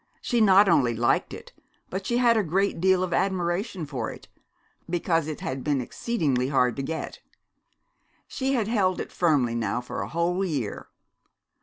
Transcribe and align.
She 0.19 0.41
not 0.41 0.67
only 0.67 0.95
liked 0.95 1.31
it, 1.31 1.53
but 1.91 2.07
she 2.07 2.17
had 2.17 2.35
a 2.35 2.41
great 2.41 2.81
deal 2.81 3.03
of 3.03 3.13
admiration 3.13 3.85
for 3.85 4.09
it, 4.09 4.27
because 4.89 5.27
it 5.27 5.41
had 5.41 5.63
been 5.63 5.79
exceedingly 5.79 6.47
hard 6.47 6.75
to 6.77 6.81
get. 6.81 7.19
She 8.27 8.53
had 8.55 8.67
held 8.67 8.99
it 8.99 9.11
firmly 9.11 9.53
now 9.53 9.79
for 9.79 10.01
a 10.01 10.07
whole 10.09 10.43
year. 10.43 10.89